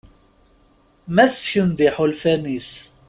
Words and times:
Ma 1.15 1.25
tesken-d 1.33 1.79
iḥulfan-is. 1.87 2.71